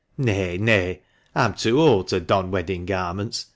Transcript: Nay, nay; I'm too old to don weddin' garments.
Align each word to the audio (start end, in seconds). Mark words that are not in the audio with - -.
Nay, 0.17 0.57
nay; 0.57 1.03
I'm 1.35 1.53
too 1.53 1.79
old 1.79 2.07
to 2.07 2.19
don 2.19 2.49
weddin' 2.49 2.87
garments. 2.87 3.45